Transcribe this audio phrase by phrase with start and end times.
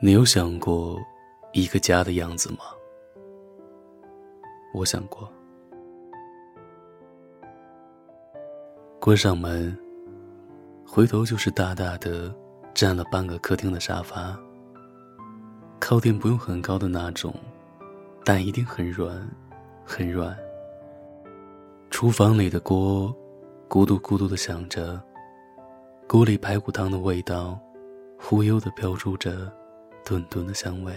[0.00, 0.98] 你有想过
[1.52, 2.58] 一个家的样子吗？
[4.74, 5.30] 我想过。
[8.98, 9.76] 关上门，
[10.86, 12.34] 回头就是大大的
[12.72, 14.38] 占了半个客厅的沙发。
[15.80, 17.34] 靠垫不用很高的那种，
[18.24, 19.28] 但一定很软，
[19.84, 20.36] 很软。
[21.90, 23.14] 厨房里的锅，
[23.68, 25.02] 咕嘟咕嘟的响着，
[26.08, 27.60] 锅里排骨汤的味道，
[28.22, 29.52] 忽悠的飘出着。
[30.04, 30.92] 顿顿的香味，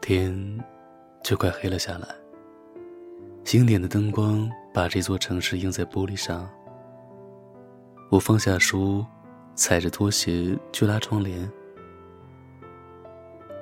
[0.00, 0.36] 天
[1.22, 2.08] 就快黑了下来。
[3.44, 6.50] 经典的灯光把这座城市映在玻璃上。
[8.10, 9.06] 我放下书，
[9.54, 11.48] 踩着拖鞋去拉窗帘。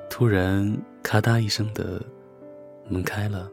[0.08, 2.00] 突然，咔嗒一声的
[2.88, 3.50] 门开了，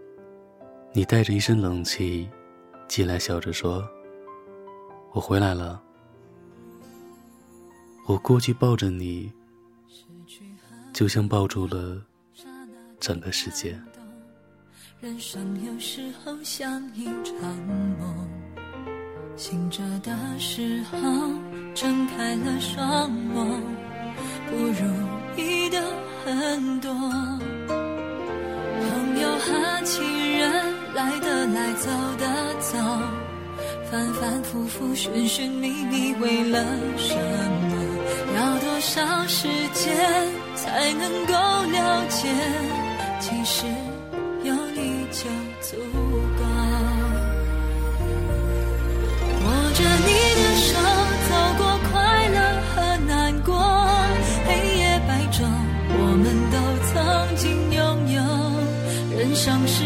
[0.93, 2.29] 你带着一身冷气
[2.87, 3.85] 进来，笑着说
[5.11, 5.83] ：“我回来了。”
[8.09, 9.31] 我过去抱着你，
[10.91, 12.01] 就像抱住了
[12.99, 13.79] 整个世界。
[14.99, 17.55] 人生有时候像一场
[17.99, 18.27] 梦，
[19.37, 20.97] 醒着的时候
[21.75, 23.61] 睁开了双眸，
[24.49, 24.83] 不如
[25.37, 25.79] 意的
[26.25, 26.91] 很多。
[28.81, 30.03] 朋友和亲
[30.35, 32.75] 人来的来，走的走，
[33.91, 36.65] 反反复复寻寻觅觅，为了
[36.97, 37.15] 什
[37.69, 37.88] 么？
[38.35, 39.95] 要多少时间
[40.55, 42.27] 才能够了解？
[43.19, 43.65] 其实
[44.43, 45.29] 有你就
[45.61, 45.75] 足
[46.37, 46.43] 够。
[49.41, 50.67] 握着你的手，
[51.27, 51.93] 走过快
[52.29, 52.37] 乐
[52.69, 52.75] 和
[53.07, 53.09] 难
[53.43, 53.51] 过，
[54.45, 55.37] 黑夜白昼，
[55.91, 56.55] 我们都
[56.89, 56.93] 曾
[57.35, 57.79] 经拥
[58.13, 58.17] 有。
[59.17, 59.83] 人生是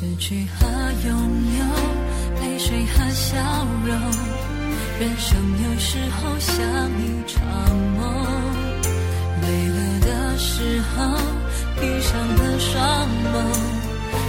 [0.00, 0.66] 失去和
[1.06, 1.12] 拥
[1.58, 1.62] 有，
[2.40, 3.36] 泪水和笑
[3.84, 3.94] 容
[4.98, 6.56] 人生有时候像
[6.96, 7.44] 一场
[7.98, 8.00] 梦，
[9.42, 11.04] 累了的时候
[11.78, 12.80] 闭上了双
[13.28, 13.36] 眸，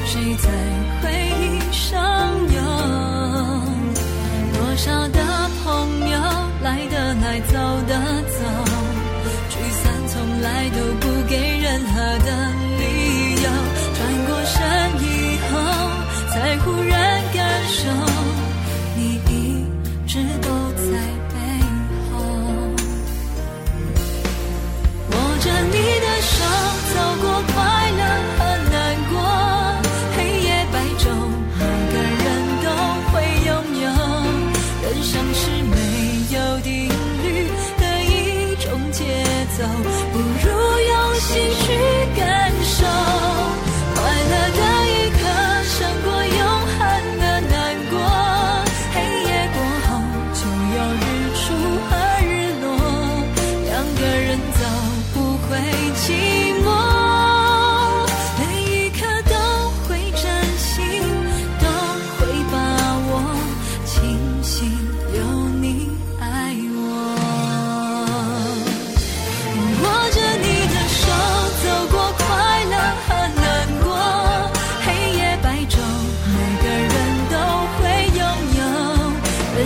[0.08, 0.50] 谁在
[1.02, 1.08] 回
[1.40, 1.98] 忆上
[2.54, 2.60] 游？
[4.54, 6.20] 多少的朋友
[6.64, 7.56] 来的来，走
[7.88, 7.96] 的
[8.28, 8.44] 走，
[9.50, 11.08] 聚散从来都不
[16.64, 17.90] 忽然感受
[18.96, 19.66] 你一
[20.08, 20.92] 直都在
[21.32, 21.36] 背
[22.10, 22.12] 后
[25.12, 26.34] 握着你的手
[26.94, 27.56] 走过快
[27.92, 28.02] 乐
[28.38, 28.40] 和
[28.72, 28.76] 难
[29.10, 29.14] 过
[30.16, 31.04] 黑夜白昼
[31.60, 32.26] 每个人
[32.64, 32.68] 都
[33.10, 33.14] 会
[33.46, 33.50] 拥
[33.82, 33.86] 有
[34.84, 35.76] 人生是没
[36.36, 36.70] 有定
[37.24, 37.28] 律
[37.80, 39.04] 的一种节
[39.58, 39.64] 奏
[40.14, 40.50] 不如
[40.90, 41.32] 用心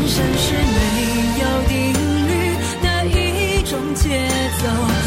[0.06, 0.60] 人生是没
[1.42, 1.74] 有定
[2.28, 4.30] 律，那一种节
[4.62, 5.05] 奏？